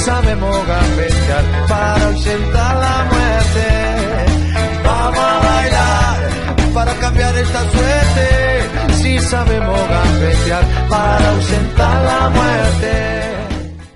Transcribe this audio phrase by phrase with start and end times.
[0.00, 3.68] Sabemos gambetear para ausentar la muerte.
[4.84, 6.30] Vamos a bailar
[6.74, 8.94] para cambiar esta suerte.
[8.94, 13.20] Si sabemos gambetear para ausentar la muerte.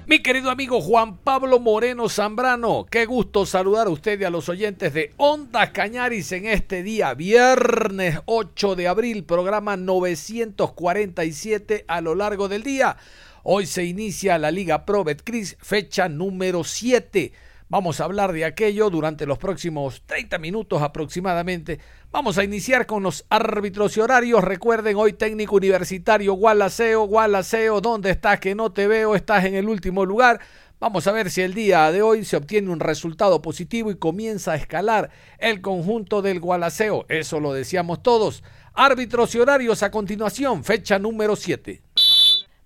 [0.07, 4.51] Mi querido amigo Juan Pablo Moreno Zambrano, qué gusto saludar a usted y a los
[4.51, 12.15] oyentes de Ondas Cañaris en este día, viernes 8 de abril, programa 947 a lo
[12.15, 12.99] largo del día.
[13.47, 17.31] Hoy se inicia la Liga Pro Betcris, fecha número 7.
[17.69, 21.79] Vamos a hablar de aquello durante los próximos 30 minutos aproximadamente.
[22.11, 24.43] Vamos a iniciar con los árbitros y horarios.
[24.43, 29.15] Recuerden, hoy técnico universitario, Gualaceo, Gualaceo, ¿dónde estás que no te veo?
[29.15, 30.41] Estás en el último lugar.
[30.81, 34.53] Vamos a ver si el día de hoy se obtiene un resultado positivo y comienza
[34.53, 37.05] a escalar el conjunto del Gualaceo.
[37.11, 38.43] Eso lo decíamos todos.
[38.73, 41.84] Árbitros y horarios a continuación, fecha número 7.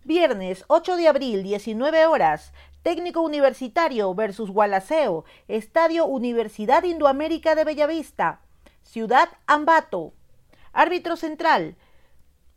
[0.09, 2.55] Viernes 8 de abril, 19 horas.
[2.83, 5.27] Técnico Universitario versus Gualaceo.
[5.49, 8.41] Estadio Universidad Indoamérica de Bellavista.
[8.83, 10.15] Ciudad Ambato.
[10.73, 11.77] Árbitro central.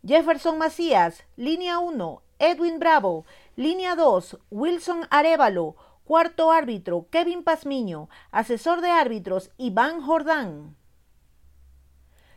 [0.02, 1.24] Jefferson Macías.
[1.36, 2.22] Línea 1.
[2.38, 3.26] Edwin Bravo.
[3.54, 4.38] Línea 2.
[4.50, 5.76] Wilson Arevalo.
[6.04, 7.08] Cuarto árbitro.
[7.10, 8.08] Kevin Pazmiño.
[8.30, 9.50] Asesor de árbitros.
[9.58, 10.74] Iván Jordán.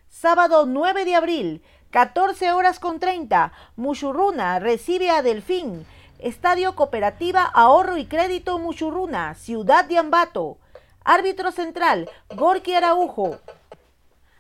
[0.10, 1.64] Sábado 9 de abril.
[1.96, 5.86] 14 horas con 30, Muchurruna recibe a Delfín.
[6.20, 10.58] Estadio Cooperativa Ahorro y Crédito Muchurruna, Ciudad de Ambato.
[11.06, 13.40] Árbitro central, Gorky Araujo.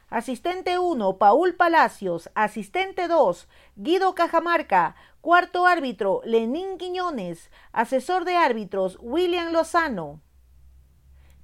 [0.09, 2.29] Asistente 1, Paul Palacios.
[2.35, 4.97] Asistente 2, Guido Cajamarca.
[5.22, 7.49] Cuarto árbitro, Lenín Quiñones.
[7.72, 10.19] Asesor de árbitros, William Lozano.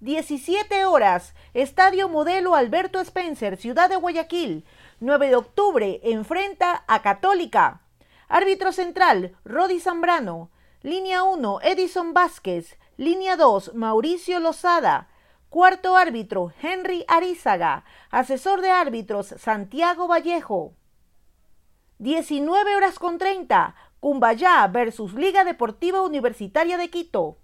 [0.01, 4.65] 17 horas, Estadio Modelo Alberto Spencer, Ciudad de Guayaquil.
[5.01, 7.81] 9 de octubre enfrenta a Católica.
[8.27, 10.51] Árbitro central, Rodi Zambrano.
[10.83, 12.77] Línea 1, Edison Vázquez.
[12.97, 15.07] Línea 2, Mauricio Lozada.
[15.49, 17.83] Cuarto árbitro, Henry Arizaga.
[18.11, 20.75] Asesor de árbitros, Santiago Vallejo.
[21.97, 27.39] 19 horas con 30, Cumbayá versus Liga Deportiva Universitaria de Quito.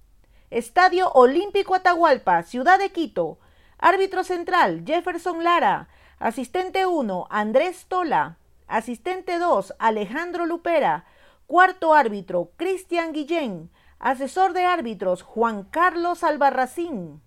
[0.52, 3.40] Estadio Olímpico Atahualpa, Ciudad de Quito.
[3.80, 5.88] Árbitro central, Jefferson Lara.
[6.20, 8.40] Asistente 1, Andrés Tola.
[8.66, 11.06] Asistente 2, Alejandro Lupera.
[11.46, 13.70] Cuarto árbitro, Cristian Guillén.
[14.00, 17.22] Asesor de árbitros, Juan Carlos Albarracín.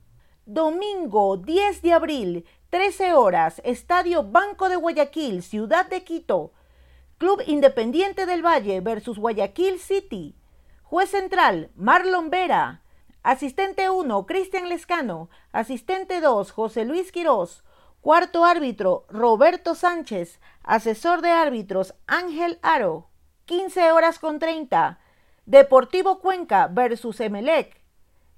[0.45, 6.53] Domingo 10 de abril, 13 horas, Estadio Banco de Guayaquil, Ciudad de Quito.
[7.19, 10.34] Club Independiente del Valle versus Guayaquil City.
[10.83, 12.83] Juez central, Marlon Vera.
[13.22, 15.31] Asistente 1, Cristian Lescano.
[15.53, 17.62] Asistente 2, José Luis Quirós.
[18.00, 20.41] Cuarto árbitro, Roberto Sánchez.
[20.62, 23.11] Asesor de árbitros, Ángel Aro.
[23.44, 24.99] 15 horas con 30.
[25.44, 27.83] Deportivo Cuenca versus Emelec.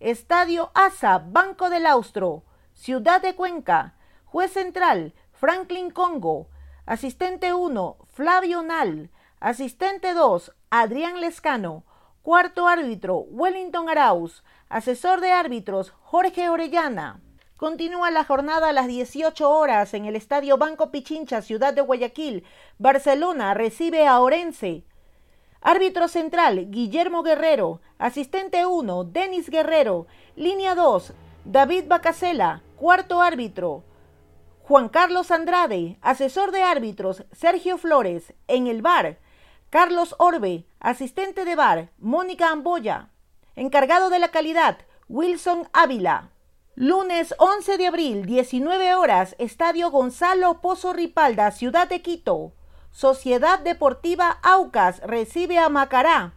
[0.00, 2.42] Estadio ASA, Banco del Austro.
[2.74, 3.94] Ciudad de Cuenca.
[4.24, 6.48] Juez central, Franklin Congo.
[6.84, 9.10] Asistente 1, Flavio Nal.
[9.38, 11.84] Asistente 2, Adrián Lescano.
[12.22, 14.42] Cuarto árbitro, Wellington Arauz.
[14.68, 17.20] Asesor de árbitros, Jorge Orellana.
[17.62, 22.44] Continúa la jornada a las 18 horas en el Estadio Banco Pichincha, ciudad de Guayaquil.
[22.78, 24.82] Barcelona recibe a Orense.
[25.60, 27.80] Árbitro central, Guillermo Guerrero.
[27.98, 30.08] Asistente 1, Denis Guerrero.
[30.34, 31.12] Línea 2,
[31.44, 32.64] David Bacasela.
[32.74, 33.84] Cuarto árbitro,
[34.64, 35.98] Juan Carlos Andrade.
[36.00, 38.34] Asesor de árbitros, Sergio Flores.
[38.48, 39.20] En el bar,
[39.70, 40.66] Carlos Orbe.
[40.80, 43.10] Asistente de bar, Mónica Amboya.
[43.54, 44.78] Encargado de la calidad,
[45.08, 46.32] Wilson Ávila.
[46.74, 52.54] Lunes 11 de abril, 19 horas, Estadio Gonzalo Pozo Ripalda, Ciudad de Quito.
[52.90, 56.32] Sociedad Deportiva Aucas recibe a Macará.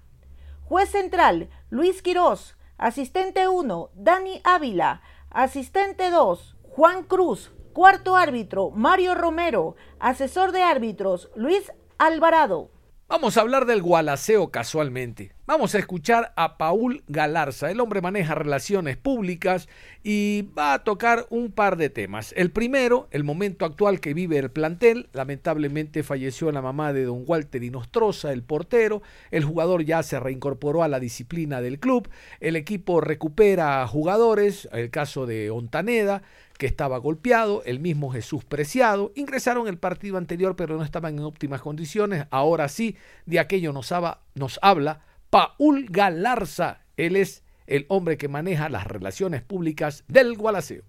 [0.65, 2.57] Juez central, Luis Quirós.
[2.77, 5.01] Asistente 1, Dani Ávila.
[5.29, 7.53] Asistente 2, Juan Cruz.
[7.71, 9.77] Cuarto árbitro, Mario Romero.
[10.01, 12.71] Asesor de árbitros, Luis Alvarado.
[13.07, 15.34] Vamos a hablar del Gualaceo casualmente.
[15.47, 17.69] Vamos a escuchar a Paul Galarza.
[17.69, 19.69] El hombre maneja relaciones públicas
[20.03, 22.33] y va a tocar un par de temas.
[22.35, 25.07] El primero, el momento actual que vive el plantel.
[25.13, 29.03] Lamentablemente falleció la mamá de don Walter Inostroza, el portero.
[29.29, 32.09] El jugador ya se reincorporó a la disciplina del club.
[32.39, 36.23] El equipo recupera jugadores, el caso de Ontaneda
[36.57, 41.25] que estaba golpeado, el mismo Jesús Preciado, ingresaron el partido anterior pero no estaban en
[41.25, 42.95] óptimas condiciones, ahora sí,
[43.25, 43.93] de aquello nos,
[44.35, 46.81] nos habla Paul Galarza.
[46.97, 50.83] Él es el hombre que maneja las relaciones públicas del Gualaceo.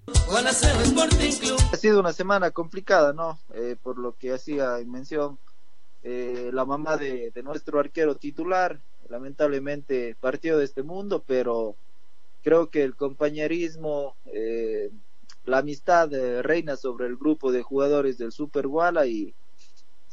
[1.73, 3.39] Ha sido una semana complicada, ¿no?
[3.55, 5.39] Eh, por lo que hacía mención
[6.03, 8.79] eh, la mamá de, nuestro arquero titular,
[9.09, 11.77] lamentablemente partió de este mundo, pero
[12.43, 14.91] creo que el compañerismo, eh,
[15.45, 16.11] la amistad
[16.43, 19.35] reina sobre el grupo de jugadores del Super Guala y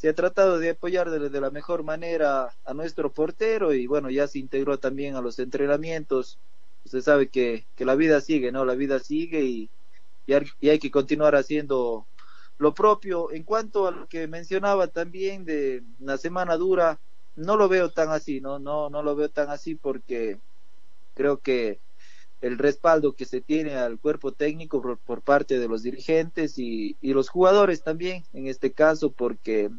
[0.03, 4.27] se ha tratado de apoyar de, la mejor manera a nuestro portero y bueno, ya
[4.27, 6.37] se integró también a los entrenamientos.
[6.83, 8.65] Usted sabe que, que la vida sigue, ¿no?
[8.65, 9.69] La vida sigue y,
[10.27, 12.05] y, hay que continuar haciendo
[12.57, 13.31] lo propio.
[13.31, 16.99] En cuanto a lo que mencionaba también de una semana dura,
[17.37, 18.59] no lo veo tan así, ¿no?
[18.59, 20.37] No, no lo veo tan así porque
[21.13, 21.79] creo que
[22.41, 26.97] el respaldo que se tiene al cuerpo técnico por, por parte de los dirigentes y,
[26.99, 29.71] y, los jugadores también, en este caso, porque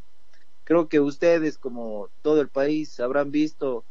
[0.64, 3.84] Creo que ustedes, como todo el país, habrán visto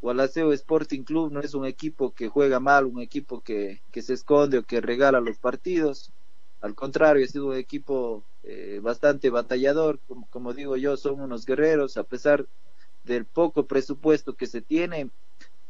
[0.00, 4.14] Gualaceo Sporting Club no es un equipo que juega mal, un equipo que, que se
[4.14, 6.12] esconde o que regala los partidos.
[6.60, 10.00] Al contrario, ha sido un equipo eh, bastante batallador.
[10.06, 12.46] Como, como digo yo, son unos guerreros, a pesar
[13.02, 15.10] del poco presupuesto que se tiene.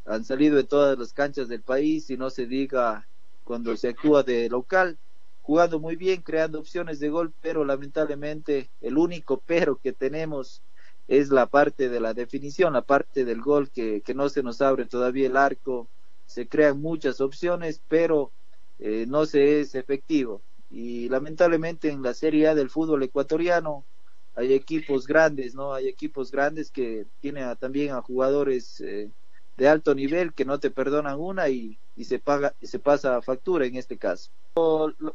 [0.04, 3.08] Han salido de todas las canchas del país y no se diga
[3.44, 4.98] cuando se actúa de local
[5.48, 10.62] jugando muy bien, creando opciones de gol, pero lamentablemente el único pero que tenemos
[11.06, 14.60] es la parte de la definición, la parte del gol que, que no se nos
[14.60, 15.88] abre todavía el arco,
[16.26, 18.30] se crean muchas opciones, pero
[18.78, 20.42] eh, no se es efectivo.
[20.68, 23.86] Y lamentablemente en la Serie A del fútbol ecuatoriano
[24.34, 25.72] hay equipos grandes, ¿no?
[25.72, 29.10] Hay equipos grandes que tienen también a jugadores eh,
[29.58, 33.66] de alto nivel que no te perdonan una y, y se paga se pasa factura
[33.66, 34.30] en este caso.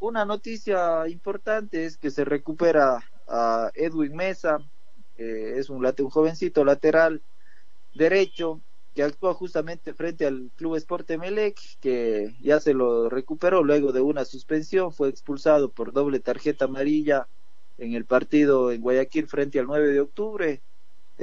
[0.01, 4.59] Una noticia importante es que se recupera a Edwin Mesa,
[5.15, 7.21] es un, un jovencito lateral
[7.95, 8.59] derecho
[8.93, 14.01] que actúa justamente frente al Club Sport Melec, que ya se lo recuperó luego de
[14.01, 17.27] una suspensión, fue expulsado por doble tarjeta amarilla
[17.77, 20.61] en el partido en Guayaquil frente al 9 de octubre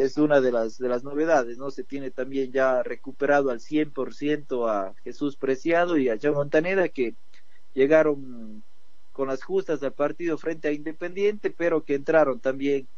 [0.05, 1.71] es una de las de las novedades, ¿no?
[1.71, 7.15] Se tiene también ya recuperado al 100% a Jesús Preciado y a John Montaneda que
[7.75, 8.63] llegaron
[9.13, 12.89] con las justas al partido frente a Independiente, pero que entraron también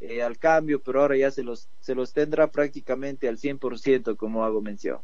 [0.00, 4.44] eh, al cambio, pero ahora ya se los se los tendrá prácticamente al 100% como
[4.44, 5.00] hago mención.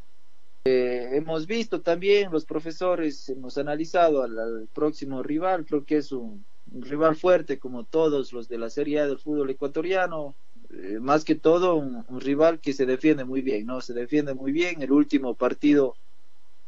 [0.64, 6.44] Eh, hemos visto también los profesores hemos analizado al, próximo rival, creo que es un,
[6.70, 10.36] un rival fuerte como todos los de la Serie A del fútbol ecuatoriano,
[10.72, 13.80] eh, más que todo un, rival que se defiende muy bien, ¿no?
[13.80, 14.82] Se defiende muy bien.
[14.82, 15.94] El último partido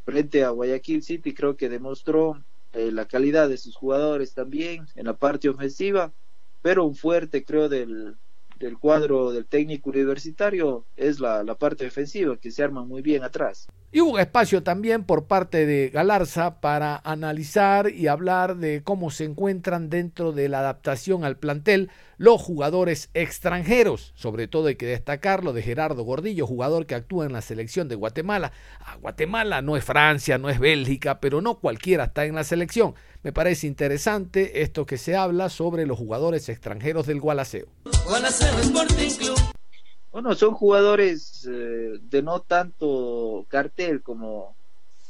[0.05, 5.07] frente a Guayaquil City creo que demostró eh, la calidad de sus jugadores también en
[5.07, 6.13] la parte ofensiva,
[6.61, 8.17] pero un fuerte creo del,
[8.65, 13.69] del cuadro del técnico universitario es la, parte defensiva que se arma muy bien atrás.
[13.93, 19.25] Y hubo espacio también por parte de Galarza para analizar y hablar de cómo se
[19.25, 24.13] encuentran dentro de la adaptación al plantel los jugadores extranjeros.
[24.17, 27.87] Sobre todo hay que destacar lo de Gerardo Gordillo, jugador que actúa en la selección
[27.87, 28.51] de Guatemala.
[28.81, 32.95] Ah, Guatemala no es Francia, no es Bélgica, pero no cualquiera está en la selección.
[33.23, 37.67] Me parece interesante esto que se habla sobre los jugadores extranjeros del Gualaceo.
[40.13, 44.55] Bueno, son jugadores eh, de no tanto cartel como,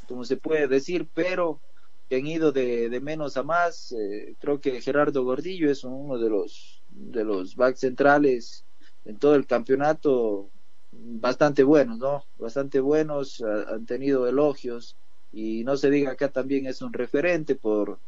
[0.06, 1.60] como se puede decir, pero
[2.08, 3.92] que han ido de, de menos a más.
[3.92, 8.64] Eh, creo que Gerardo Gordillo es uno de los de los back centrales
[9.04, 10.48] en todo el campeonato
[10.92, 12.24] bastante buenos, ¿no?
[12.38, 14.96] Bastante buenos, han tenido elogios
[15.32, 17.98] y no se diga acá también es un referente por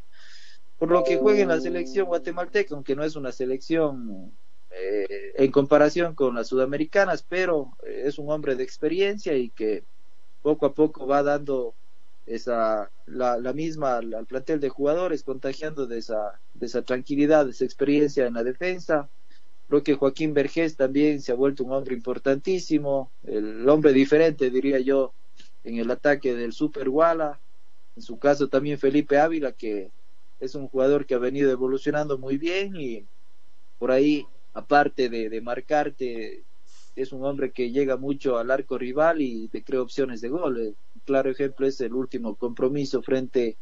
[0.78, 4.32] por lo que juega en la selección guatemalteca, aunque no es una selección
[4.78, 9.84] eh, en comparación con las sudamericanas, pero eh, es un hombre de experiencia y que
[10.42, 11.74] poco a poco va dando
[12.26, 17.52] esa la, la misma al, plantel de jugadores contagiando de esa de esa tranquilidad de
[17.52, 19.08] esa experiencia en la defensa.
[19.68, 24.78] Creo que Joaquín Vergés también se ha vuelto un hombre importantísimo el hombre diferente diría
[24.80, 25.14] yo
[25.64, 27.40] en el ataque del Super Wala.
[27.96, 29.90] En su caso también Felipe Ávila que
[30.38, 33.06] es un jugador que ha venido evolucionando muy bien y
[33.78, 34.26] por ahí
[34.56, 36.44] aparte de, de marcarte
[36.96, 40.76] es un hombre que llega mucho al arco rival y te crea opciones de gol.
[41.04, 43.58] Claro ejemplo es el último compromiso frente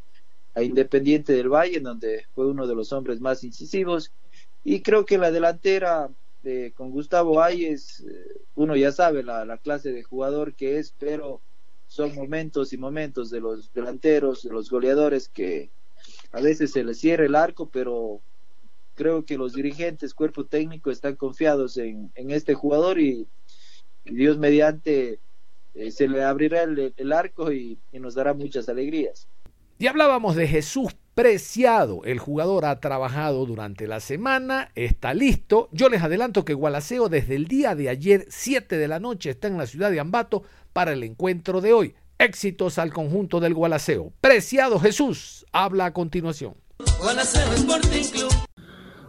[0.55, 4.13] a Independiente del Valle, donde fue uno de los hombres más incisivos.
[4.63, 6.09] Y creo que la delantera
[6.45, 10.95] eh, con Gustavo Ayes, eh, uno ya sabe la, la clase de jugador que es,
[10.97, 11.43] pero
[11.89, 15.71] son momentos y momentos de los delanteros, de los goleadores que
[16.31, 18.23] a veces se les cierra el arco, pero
[18.95, 23.29] creo que los dirigentes, cuerpo técnico están confiados en, en este jugador y,
[24.05, 25.19] Dios mediante
[25.73, 29.29] eh, se le abrirá el, arco y, y, nos dará muchas alegrías.
[29.79, 32.03] Y hablábamos de Jesús Preciado.
[32.05, 35.69] El jugador ha trabajado durante la semana, está listo.
[35.71, 39.47] Yo les adelanto que Gualaceo desde el día de ayer, 7 de la noche, está
[39.47, 41.95] en la ciudad de Ambato para el encuentro de hoy.
[42.19, 44.13] Éxitos al conjunto del Gualaceo.
[44.21, 46.55] Preciado Jesús habla a continuación.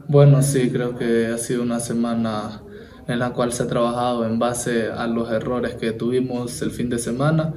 [0.08, 2.62] Bueno, sí, creo que ha sido una semana
[3.08, 6.90] en la cual se ha trabajado en base a los errores que tuvimos el fin
[6.90, 7.54] de semana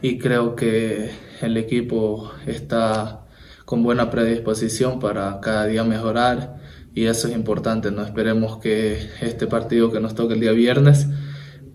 [0.00, 3.26] y creo que el equipo está
[3.64, 6.58] con buena predisposición para cada día mejorar
[6.94, 11.08] y eso es importante, no esperemos que este partido que nos toque el día viernes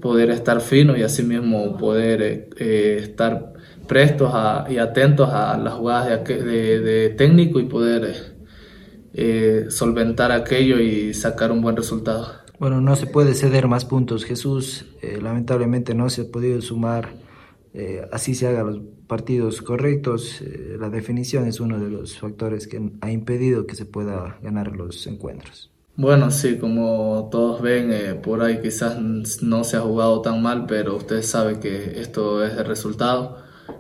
[0.01, 3.53] poder estar fino y asimismo poder eh, eh, estar
[3.87, 4.33] prestos
[4.69, 8.32] y atentos a las jugadas de, técnico y poder
[9.13, 12.27] eh, solventar aquello y sacar un buen resultado.
[12.59, 14.25] Bueno, no se puede ceder más puntos.
[14.25, 14.85] Jesús
[15.21, 17.09] lamentablemente no se ha podido sumar
[17.73, 22.67] eh, así se hagan los partidos correctos, eh, la definición es uno de los factores
[22.67, 25.71] que ha impedido que se pueda ganar los encuentros.
[25.95, 28.99] Bueno, sí, como todos ven, eh, por ahí quizás
[29.41, 33.37] no se ha jugado tan mal, pero usted sabe que esto es el resultado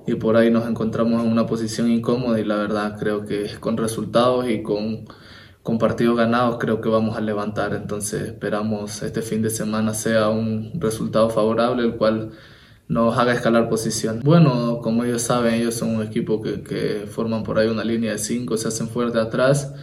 [0.07, 3.77] y por ahí nos encontramos en una posición incómoda y la verdad creo que con
[3.77, 5.05] resultados y con,
[5.63, 7.73] con partidos ganados creo que vamos a levantar.
[7.73, 12.31] Entonces esperamos este fin de semana sea un resultado favorable, el cual
[12.89, 14.21] nos haga escalar posición.
[14.23, 18.17] Bueno, como ellos saben, ellos son un equipo que, forman por ahí una línea de
[18.19, 19.73] cinco, se hacen fuerte atrás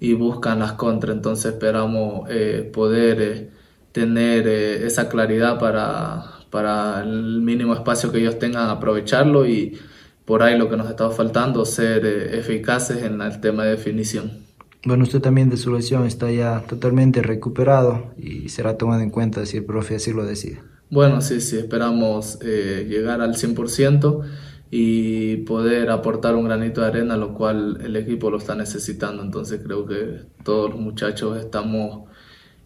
[0.00, 1.16] y buscan las contras.
[1.16, 3.50] Entonces esperamos eh, poder eh,
[3.92, 9.78] tener eh, esa claridad para, para el mínimo espacio que ellos tengan, aprovecharlo y
[10.24, 14.47] por ahí lo que nos está faltando, ser eficaces en el tema de definición.
[14.88, 19.44] Bueno, usted también de su lesión está ya totalmente recuperado y será tomado en cuenta
[19.44, 20.62] si el profe así lo decide.
[20.88, 24.22] Bueno, sí, sí, esperamos eh, llegar al 100%
[24.70, 29.22] y poder aportar un granito de arena, lo cual el equipo lo está necesitando.
[29.22, 32.08] Entonces creo que todos los muchachos estamos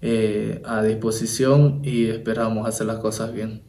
[0.00, 3.62] eh, a disposición y esperamos hacer las cosas bien.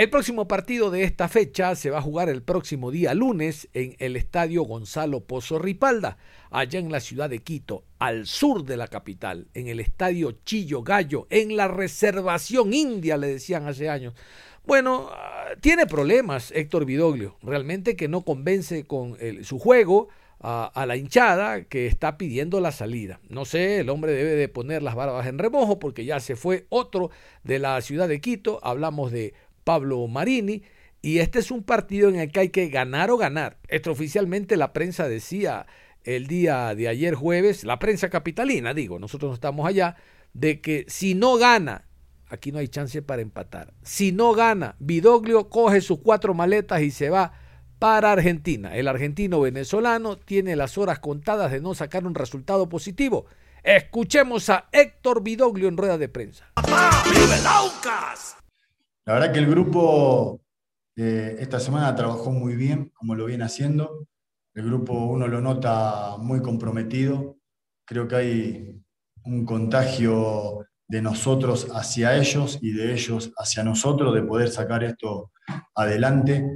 [0.00, 3.96] El próximo partido de esta fecha se va a jugar el próximo día lunes en
[3.98, 6.16] el estadio Gonzalo Pozo Ripalda,
[6.50, 10.82] allá en la ciudad de Quito, al sur de la capital, en el estadio Chillo
[10.82, 14.14] Gallo, en la reservación india, le decían hace años.
[14.64, 20.08] Bueno, ah, tiene problemas Héctor Vidoglio, realmente que no convence con su juego
[20.42, 23.20] a, a, la hinchada que está pidiendo la salida.
[23.28, 26.64] No sé, el hombre debe de poner las barbas en remojo porque ya se fue
[26.70, 27.10] otro
[27.44, 29.34] de la ciudad de Quito, hablamos de
[29.70, 30.64] Pablo Marini.
[31.00, 33.58] Y este es un partido en el que hay que ganar o ganar.
[33.68, 35.64] Esto oficialmente la prensa decía
[36.02, 39.94] el día de ayer jueves, la prensa capitalina, digo, nosotros no estamos allá,
[40.32, 41.86] de que si no gana,
[42.28, 43.72] aquí no hay chance para empatar.
[43.84, 47.32] Si no gana, Vidoglio coge sus cuatro maletas y se va
[47.78, 48.74] para Argentina.
[48.74, 53.26] El argentino venezolano tiene las horas contadas de no sacar un resultado positivo.
[53.62, 56.50] Escuchemos a Héctor Vidoglio en rueda de prensa.
[57.04, 57.36] ¡Vive
[59.10, 60.40] la verdad que el grupo
[60.94, 64.06] eh, esta semana trabajó muy bien, como lo viene haciendo.
[64.54, 67.36] El grupo uno lo nota muy comprometido.
[67.84, 68.80] Creo que hay
[69.24, 75.32] un contagio de nosotros hacia ellos y de ellos hacia nosotros de poder sacar esto
[75.74, 76.46] adelante.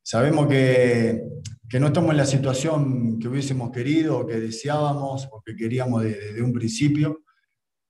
[0.00, 1.20] Sabemos que,
[1.68, 6.42] que no estamos en la situación que hubiésemos querido que deseábamos o que queríamos desde
[6.42, 7.24] un principio,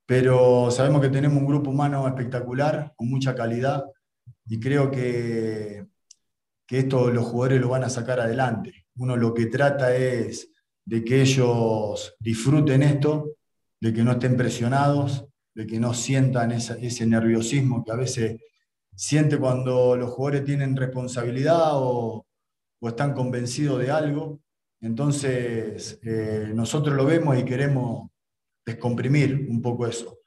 [0.07, 3.85] pero sabemos que tenemos un grupo humano espectacular, con mucha calidad,
[4.47, 5.87] y creo que,
[6.67, 8.87] que esto los jugadores lo van a sacar adelante.
[8.97, 10.51] Uno lo que trata es
[10.85, 13.33] de que ellos disfruten esto,
[13.81, 18.41] de que no estén presionados, de que no sientan ese nerviosismo que a veces
[18.95, 22.27] siente cuando los jugadores tienen responsabilidad o,
[22.81, 24.41] o están convencidos de algo.
[24.81, 28.11] Entonces, eh, nosotros lo vemos y queremos
[28.65, 30.19] descomprimir un poco eso.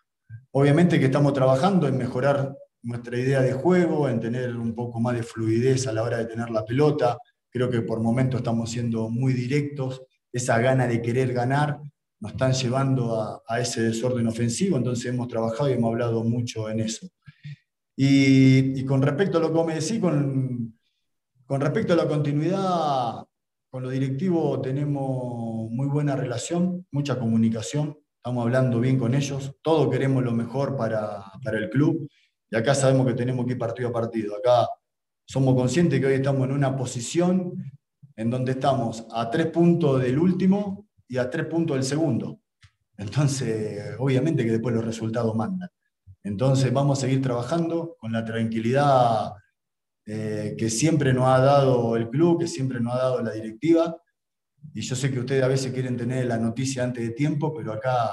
[0.51, 5.16] obviamente que estamos trabajando en mejorar nuestra idea de juego, en tener un poco más
[5.16, 7.18] de fluidez a la hora de tener la pelota.
[7.50, 10.02] Creo que por momentos estamos siendo muy directos.
[10.32, 11.80] Esa gana de querer ganar
[12.22, 16.82] nos están llevando a, ese desorden ofensivo, entonces hemos trabajado y hemos hablado mucho en
[16.82, 17.08] eso.
[17.96, 20.80] Y, con respecto a lo que me decís, con,
[21.46, 23.26] con respecto a la continuidad,
[23.72, 29.90] con lo directivo tenemos muy buena relación, mucha comunicación, estamos hablando bien con ellos, todos
[29.90, 32.08] queremos lo mejor para, para el club
[32.51, 34.36] y acá sabemos que tenemos que ir partido a partido.
[34.36, 34.67] Acá
[35.25, 37.53] somos conscientes que hoy estamos en una posición
[38.17, 42.41] en donde estamos a tres puntos del último y a tres puntos del segundo.
[42.98, 45.70] Entonces, obviamente que después los resultados mandan.
[46.24, 49.31] Entonces, vamos a seguir trabajando con la tranquilidad
[50.05, 53.96] eh, que siempre nos ha dado el club, que siempre nos ha dado la directiva.
[54.74, 57.72] Y yo sé que ustedes a veces quieren tener la noticia antes de tiempo, pero
[57.72, 58.12] acá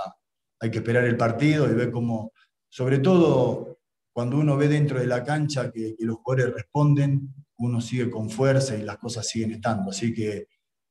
[0.61, 2.33] hay que esperar el partido y ver cómo,
[2.69, 3.78] sobre todo
[4.19, 8.75] cuando uno ve dentro de la cancha que, los jugadores responden, uno sigue con fuerza
[8.75, 9.93] y las cosas siguen estando.
[9.93, 10.49] Así que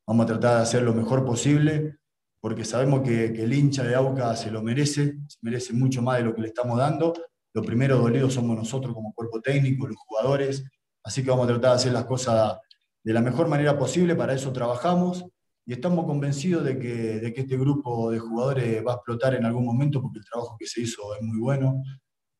[0.07, 1.97] vamos a tratar de hacer lo mejor posible,
[2.39, 6.23] porque sabemos que, el hincha de AUCA se lo merece, se merece mucho más de
[6.23, 7.13] lo que le estamos dando.
[7.53, 10.63] Lo primero dolidos somos nosotros como cuerpo técnico, los jugadores,
[11.03, 12.59] así que vamos a tratar de hacer las cosas
[13.03, 15.25] de la mejor manera posible, para eso trabajamos
[15.65, 19.43] y estamos convencidos de que, de que este grupo de jugadores va a explotar en
[19.43, 21.83] algún momento porque el trabajo que se hizo es muy bueno.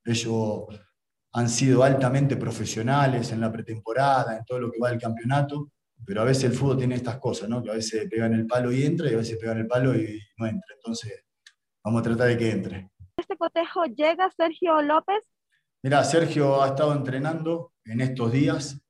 [0.08, 0.64] Ellos
[1.34, 5.72] han sido altamente profesionales en la pretemporada, en todo lo que va del campeonato,
[6.06, 7.62] pero a veces el fútbol tiene estas cosas, ¿no?
[7.62, 10.20] que a veces pegan el palo y entra, y a veces pegan el palo y
[10.38, 10.76] no entra.
[10.76, 11.26] Entonces,
[11.84, 12.90] vamos a tratar de que entre.
[13.18, 15.24] ¿Este cotejo llega Sergio López?
[15.84, 18.82] Mira, Sergio ha estado entrenando en estos días.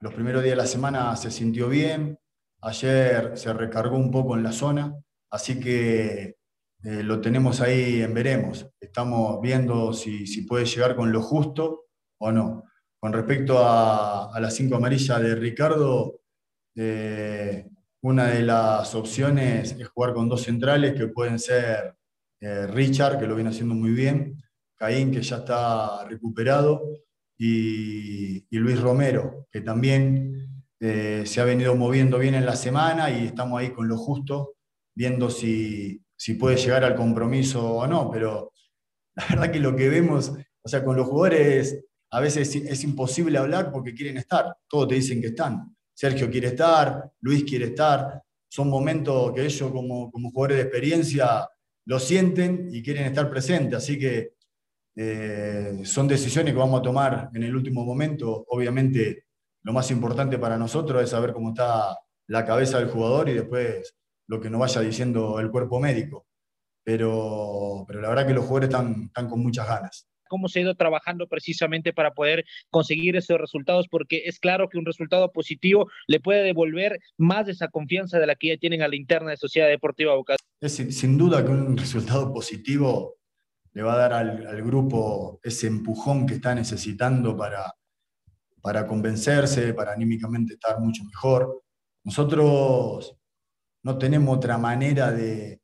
[0.00, 2.18] Los primeros días de la semana se sintió bien.
[2.62, 4.94] Ayer se recargó un poco en la zona,
[5.30, 6.36] así que
[6.84, 8.68] eh, lo tenemos ahí en veremos.
[8.78, 11.86] Estamos viendo si, si, puede llegar con lo justo
[12.18, 12.64] o no.
[13.00, 16.20] Con respecto a, a las cinco amarillas de Ricardo,
[16.76, 17.66] eh,
[18.02, 21.96] una de las opciones es jugar con dos centrales que pueden ser
[22.40, 24.42] eh, Richard, que lo viene haciendo muy bien,
[24.76, 26.82] Caín, que ya está recuperado,
[27.38, 30.32] y, y Luis Romero, que también
[30.78, 34.56] se ha venido moviendo bien en la semana y estamos ahí con lo justo,
[34.94, 38.50] viendo si, si puede llegar al compromiso o no, pero
[39.14, 40.32] la verdad que lo que vemos,
[40.62, 44.94] o sea, con los jugadores a veces es imposible hablar porque quieren estar, todos te
[44.94, 45.76] dicen que están.
[45.92, 51.46] Sergio quiere estar, Luis quiere estar, son momentos que ellos como, como jugadores de experiencia
[51.84, 54.32] lo sienten y quieren estar presentes, así que
[54.96, 58.46] eh, son decisiones que vamos a tomar en el último momento.
[58.48, 59.26] Obviamente
[59.62, 63.94] lo más importante para nosotros es saber cómo está la cabeza del jugador y después
[64.26, 66.26] lo que nos vaya diciendo el cuerpo médico.
[66.84, 70.62] Pero, pero la verdad que los jugadores están, están con muchas ganas cómo se ha
[70.62, 75.88] ido trabajando precisamente para poder conseguir esos resultados, porque es claro que un resultado positivo
[76.08, 79.30] le puede devolver más de esa confianza de la que ya tienen a la interna
[79.30, 80.34] de Sociedad Deportiva Boca.
[80.60, 83.16] Es sin, duda que un resultado positivo
[83.72, 87.72] le va a dar al, al, grupo ese empujón que está necesitando para,
[88.60, 91.62] para convencerse, para anímicamente estar mucho mejor.
[92.04, 93.16] Nosotros
[93.84, 95.60] no tenemos otra manera de,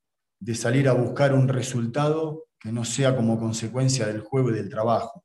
[0.55, 5.25] salir a buscar un resultado que no sea como consecuencia del juego y del trabajo.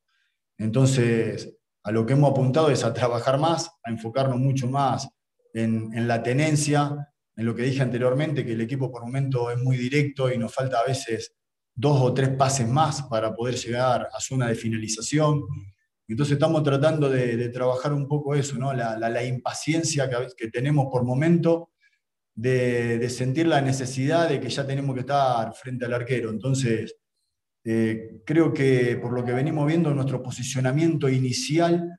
[0.57, 5.09] Entonces, a lo que hemos apuntado es a trabajar más, a enfocarnos mucho más
[5.53, 9.75] en, la tenencia, en lo que dije anteriormente, que el equipo por momento es muy
[9.75, 11.35] directo y nos falta a veces
[11.73, 15.43] dos o tres pases más para poder llegar a zona de finalización.
[16.07, 18.73] Entonces estamos tratando de, trabajar un poco eso, ¿no?
[18.73, 21.71] la, impaciencia que, que tenemos por momento
[22.35, 26.29] de, sentir la necesidad de que ya tenemos que estar frente al arquero.
[26.29, 26.97] Entonces,
[27.63, 31.97] eh, creo que por lo que venimos viendo, nuestro posicionamiento inicial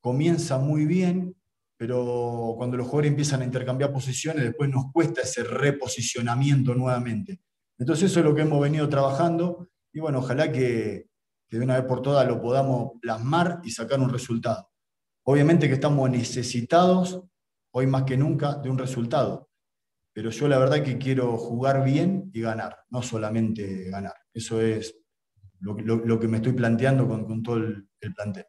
[0.00, 1.34] comienza muy bien,
[1.76, 7.40] pero cuando los jugadores empiezan a intercambiar posiciones, después nos cuesta ese reposicionamiento nuevamente.
[7.78, 11.08] Entonces eso es lo que hemos venido trabajando y bueno, ojalá que,
[11.48, 14.70] que de una vez por todas lo podamos plasmar y sacar un resultado.
[15.24, 17.22] Obviamente que estamos necesitados,
[17.72, 19.46] hoy más que nunca, de un resultado
[20.16, 24.14] pero yo la verdad que quiero jugar bien y ganar, no solamente ganar.
[24.32, 24.98] Eso es
[25.60, 25.76] lo,
[26.18, 28.46] que me estoy planteando con, todo el, plantel.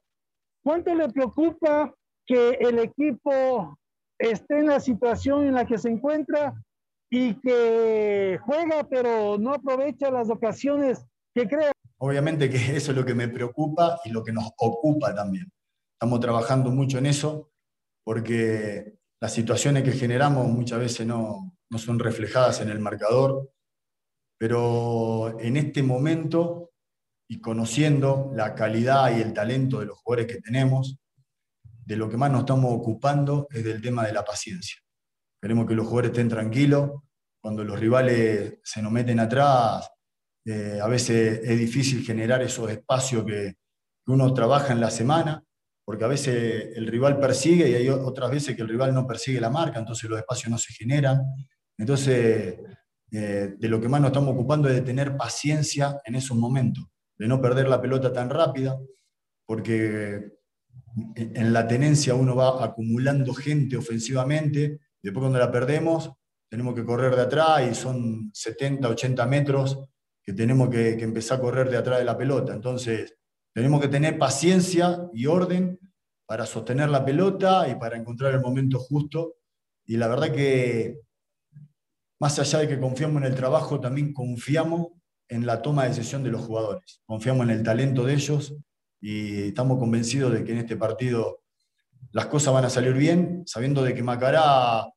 [0.63, 1.93] ¿Cuánto le preocupa
[2.25, 3.77] que el equipo
[4.17, 6.53] esté en la situación en la que se encuentra
[7.11, 11.73] y que juega pero no aprovecha las ocasiones que crea?
[11.97, 15.51] Obviamente que eso es lo que me preocupa y lo que nos ocupa también.
[15.99, 17.51] Estamos trabajando mucho en eso
[18.05, 23.51] porque las situaciones que generamos muchas veces no, no son reflejadas en el marcador,
[24.37, 26.71] pero en este momento
[27.29, 30.97] y conociendo la calidad y el talento de los jugadores que tenemos,
[31.85, 34.77] de lo que más nos estamos ocupando es del tema de la paciencia.
[35.41, 36.91] Queremos que los jugadores estén tranquilos.
[37.41, 39.89] Cuando los rivales se nos meten atrás,
[40.45, 43.55] eh, a veces es difícil generar esos espacios que,
[44.09, 45.43] uno trabaja en la semana,
[45.85, 49.41] porque a veces el rival persigue y hay otras veces que el rival no persigue
[49.41, 51.21] la marca, entonces los espacios no se generan.
[51.77, 52.59] Entonces,
[53.11, 56.85] eh, de lo que más nos estamos ocupando es de tener paciencia en esos momentos,
[57.17, 58.77] de no perder la pelota tan rápida,
[59.45, 60.37] porque
[61.15, 66.11] en la tenencia uno va acumulando gente ofensivamente, después cuando la perdemos
[66.49, 69.89] tenemos que correr de atrás y son 70, 80 metros
[70.23, 72.53] que tenemos que, empezar a correr de atrás de la pelota.
[72.53, 73.15] Entonces,
[73.53, 75.79] tenemos que tener paciencia y orden
[76.25, 79.35] para sostener la pelota y para encontrar el momento justo.
[79.85, 80.99] Y la verdad que,
[82.19, 84.87] más allá de que confiamos en el trabajo, también confiamos
[85.29, 87.01] en la toma de decisión de los jugadores.
[87.05, 88.55] Confiamos en el talento de ellos
[89.01, 91.41] y estamos convencidos de que en este partido
[92.11, 94.87] las cosas van a salir bien, sabiendo de que Macará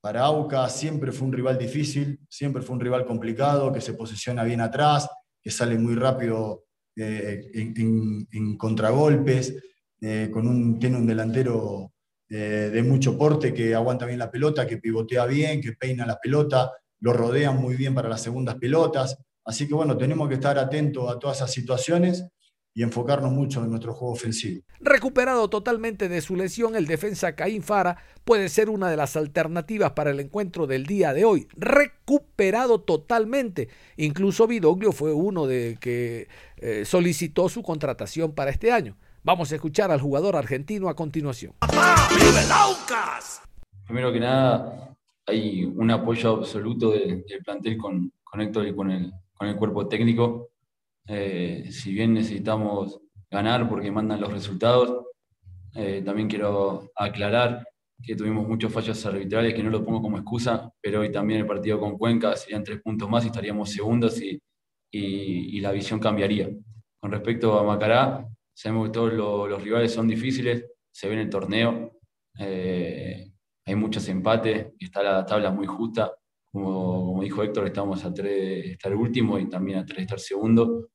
[0.00, 4.44] para Auca siempre fue un rival difícil, siempre fue un rival complicado, que se posiciona
[4.44, 5.08] bien atrás,
[5.42, 9.56] que sale muy rápido eh, en, contragolpes,
[10.00, 11.93] eh, con un, tiene un delantero
[12.36, 16.18] eh, de mucho porte que aguanta bien la pelota, que pivotea bien, que peina la
[16.18, 19.16] pelota, lo rodean muy bien para las segundas pelotas.
[19.44, 22.26] Así que bueno, tenemos que estar atentos a todas esas situaciones
[22.74, 24.62] y enfocarnos mucho en nuestro juego ofensivo.
[24.80, 29.92] Recuperado totalmente de su lesión, el defensa Caín Fara puede ser una de las alternativas
[29.92, 31.46] para el encuentro del día de hoy.
[31.54, 33.68] Recuperado totalmente.
[33.96, 38.96] Incluso Vidoglio fue uno de que eh, solicitó su contratación para este año.
[39.24, 41.54] Vamos a escuchar al jugador argentino a continuación.
[43.86, 49.12] Primero que nada, hay un apoyo absoluto del, plantel con, con Héctor y con el,
[49.32, 50.50] con el cuerpo técnico
[51.06, 55.06] eh, si bien necesitamos ganar porque mandan los resultados,
[55.74, 57.66] eh, también quiero aclarar
[58.02, 61.46] que tuvimos muchos fallos arbitrales, que no lo pongo como excusa, pero hoy también el
[61.46, 64.40] partido con Cuenca serían tres puntos más y estaríamos segundos y,
[64.90, 66.48] y, la visión cambiaría.
[67.00, 71.30] Con respecto a Macará, sabemos que todos los, rivales son difíciles, se ve en el
[71.30, 71.98] torneo,
[72.38, 73.32] eh,
[73.66, 76.14] hay muchos empates, está la tabla muy justa,
[76.52, 80.02] como, como, dijo Héctor, estamos a tres de estar último y también a tres de
[80.02, 80.88] estar segundo.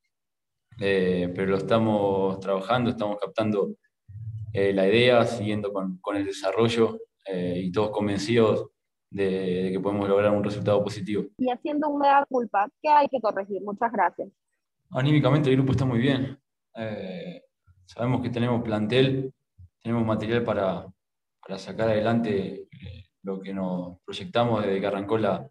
[0.82, 3.76] Eh, pero lo estamos trabajando, estamos captando
[4.54, 8.70] eh, la idea, siguiendo con, con el desarrollo eh, y todos convencidos
[9.12, 11.26] de, que podemos lograr un resultado positivo.
[11.38, 13.62] Y haciendo una culpa, ¿qué hay que corregir?
[13.62, 14.30] Muchas gracias.
[14.92, 16.40] Anímicamente el grupo está muy bien.
[17.90, 19.34] Sabemos que tenemos plantel,
[19.82, 20.86] tenemos material para,
[21.42, 22.68] para sacar adelante
[23.24, 25.50] lo que nos proyectamos desde que arrancó la,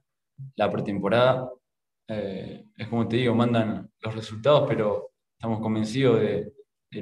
[0.55, 1.51] la pretemporada.
[2.07, 6.53] es como te digo, mandan los resultados, pero estamos convencidos de,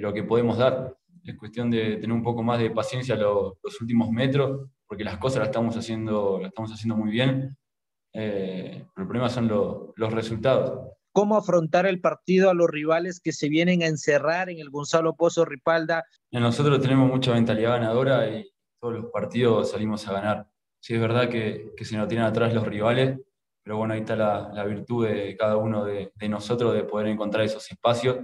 [0.00, 0.96] lo que podemos dar.
[1.22, 5.18] Es cuestión de tener un poco más de paciencia los, los últimos metros, porque las
[5.18, 7.56] cosas las estamos haciendo, las estamos haciendo muy bien.
[8.12, 10.95] Eh, el problema son los resultados.
[11.16, 15.16] ¿Cómo afrontar el partido a los rivales que se vienen a encerrar en el Gonzalo
[15.16, 16.04] Pozo Ripalda?
[16.30, 18.46] Nosotros tenemos mucha mentalidad ganadora y
[18.78, 20.46] todos los partidos salimos a ganar.
[20.78, 23.18] Sí, es verdad que, se nos tienen atrás los rivales,
[23.62, 27.66] pero bueno, ahí está la, virtud de cada uno de, nosotros de poder encontrar esos
[27.72, 28.18] espacios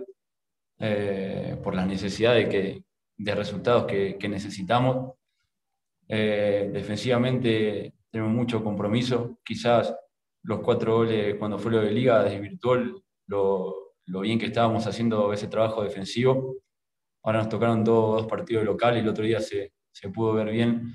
[0.78, 2.84] eh, por las necesidades que,
[3.16, 5.14] de resultados que, necesitamos.
[6.08, 9.94] Eh, defensivamente tenemos mucho compromiso, quizás
[10.44, 12.76] los cuatro goles cuando fue lo de liga desvirtuó
[13.26, 16.56] lo, lo bien que estábamos haciendo ese trabajo defensivo.
[17.22, 20.94] Ahora nos tocaron dos, dos partidos locales, el otro día se, se pudo ver bien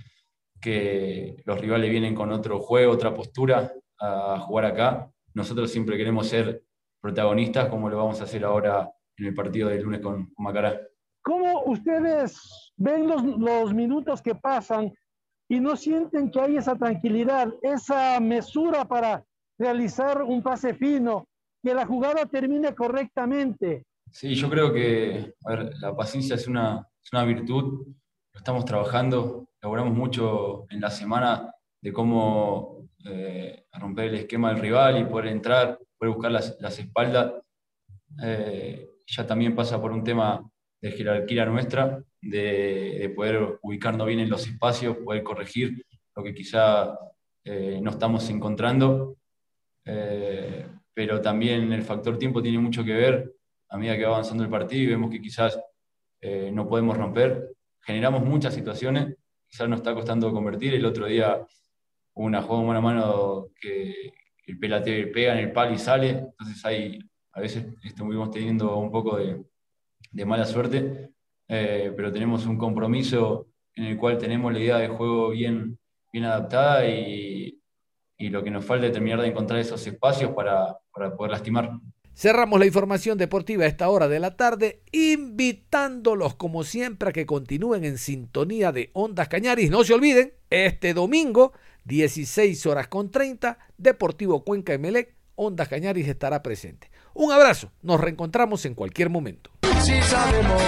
[0.60, 5.12] que los rivales vienen con otro juego, otra postura, a jugar acá.
[5.34, 6.64] Nosotros siempre queremos ser
[7.00, 10.80] protagonistas, como lo vamos a hacer ahora en el partido del lunes con, Macará.
[11.24, 14.94] ¿Cómo ustedes ven los, los minutos que pasan
[15.50, 19.24] y no sienten que hay esa tranquilidad, esa mesura para
[19.58, 21.28] realizar un pase fino,
[21.63, 23.86] que la jugada termine correctamente?
[24.12, 25.34] Sí, yo creo que
[25.80, 27.86] la paciencia es una, es una virtud,
[28.34, 34.62] lo estamos trabajando, logramos mucho en la semana de cómo eh, romper el esquema del
[34.62, 37.34] rival y poder entrar, poder buscar las, las espaldas.
[38.24, 40.50] Eh, ya también pasa por un tema
[40.82, 46.34] de jerarquía nuestra, de, de, poder ubicarnos bien en los espacios, poder corregir lo que
[46.34, 46.98] quizá
[47.43, 49.16] eh, no estamos encontrando.
[50.93, 53.34] Pero también el factor tiempo tiene mucho que ver
[53.69, 55.60] a medida que va avanzando el partido y vemos que quizás
[56.52, 57.56] no podemos romper.
[57.82, 59.15] Generamos muchas situaciones,
[59.47, 60.73] quizás nos está costando convertir.
[60.73, 61.45] El otro día
[62.17, 64.13] una jugada mano a mano que
[64.47, 67.00] el pelate pega en el palo y sale, entonces hay,
[67.34, 71.12] a veces estuvimos teniendo un poco de, mala suerte,
[71.47, 75.78] eh, pero tenemos un compromiso en el cual tenemos la idea de juego bien,
[76.12, 77.47] bien adaptada y,
[78.19, 81.71] lo que nos falta es terminar de encontrar esos espacios para, para poder lastimar.
[82.17, 87.27] Cerramos la información deportiva a esta hora de la tarde, invitándolos como siempre a que
[87.27, 89.69] continúen en sintonía de Ondas Cañaris.
[89.69, 91.53] No se olviden, este domingo,
[91.86, 96.89] 16 horas con 30, Deportivo Cuenca Emelec, Ondas Cañaris estará presente.
[97.13, 99.51] Un abrazo, nos reencontramos en cualquier momento.
[99.80, 100.62] Si sabemos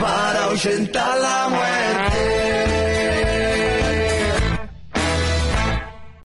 [0.00, 2.37] para la muerte.